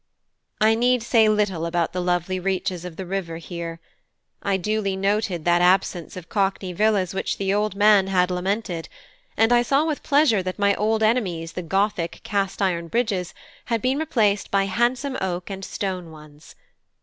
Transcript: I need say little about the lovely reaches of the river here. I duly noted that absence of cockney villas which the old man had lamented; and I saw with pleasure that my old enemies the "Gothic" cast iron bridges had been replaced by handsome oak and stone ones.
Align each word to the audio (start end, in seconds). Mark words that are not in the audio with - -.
I 0.59 0.73
need 0.73 1.03
say 1.03 1.29
little 1.29 1.63
about 1.63 1.93
the 1.93 2.01
lovely 2.01 2.39
reaches 2.39 2.85
of 2.85 2.95
the 2.95 3.05
river 3.05 3.37
here. 3.37 3.79
I 4.41 4.57
duly 4.57 4.95
noted 4.95 5.45
that 5.45 5.61
absence 5.61 6.17
of 6.17 6.27
cockney 6.27 6.73
villas 6.73 7.13
which 7.13 7.37
the 7.37 7.53
old 7.53 7.75
man 7.75 8.07
had 8.07 8.31
lamented; 8.31 8.89
and 9.37 9.53
I 9.53 9.61
saw 9.61 9.85
with 9.85 10.01
pleasure 10.01 10.41
that 10.41 10.57
my 10.57 10.73
old 10.73 11.03
enemies 11.03 11.51
the 11.53 11.61
"Gothic" 11.61 12.21
cast 12.23 12.63
iron 12.63 12.87
bridges 12.87 13.35
had 13.65 13.79
been 13.79 13.99
replaced 13.99 14.49
by 14.49 14.63
handsome 14.63 15.19
oak 15.21 15.51
and 15.51 15.63
stone 15.63 16.09
ones. 16.09 16.55